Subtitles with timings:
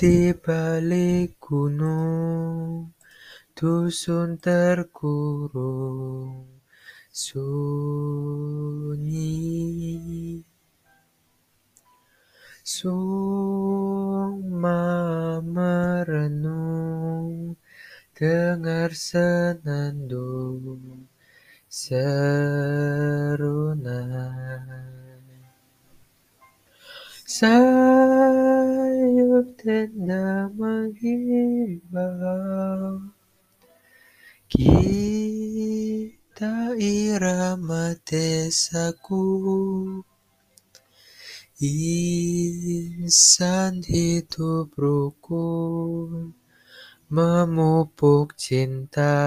[0.00, 2.96] Di balik gunung,
[3.52, 4.96] dusun terkurung
[7.12, 8.00] sunyi.
[12.64, 14.80] Suma
[15.44, 17.60] merenung,
[18.16, 21.04] dengar senandung
[21.68, 22.48] serunai.
[27.28, 27.79] Sayup
[34.46, 39.26] kita irama desaku.
[41.58, 46.30] Insan hidup rukun,
[47.10, 49.18] memupuk cinta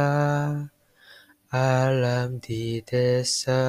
[1.52, 3.60] alam di desa.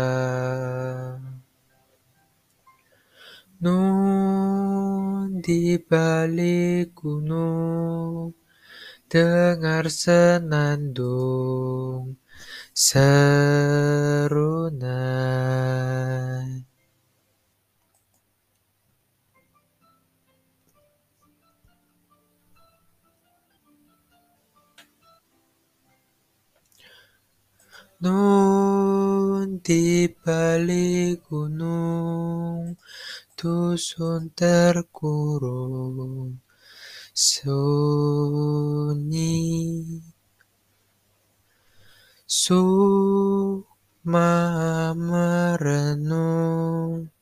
[3.58, 8.43] Nun di balik gunung,
[9.14, 10.98] dengar senandung
[12.74, 13.22] serunai.
[28.02, 32.74] Nun di balik gunung,
[33.38, 36.42] dusun terkurung
[37.14, 37.93] sunyi.
[42.24, 43.68] Sukma
[44.96, 47.12] merenung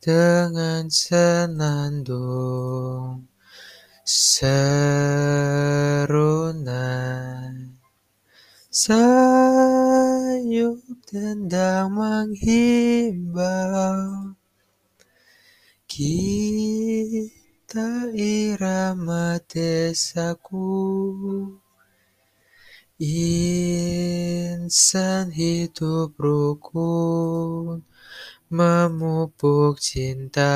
[0.00, 2.08] dengan senandung
[4.08, 6.16] serunai.
[8.72, 13.52] Sayup tenda menghimbau,
[15.84, 20.72] kita irama desaku.
[24.72, 27.84] Insan hidup rukun,
[28.48, 30.48] memupuk cinta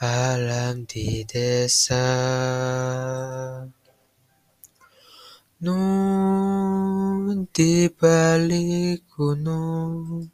[0.00, 2.08] alam di desa.
[5.60, 10.32] Nun di balik gunung,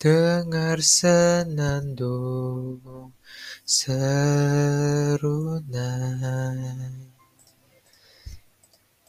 [0.00, 2.80] dengar senandung
[3.68, 4.56] serunai.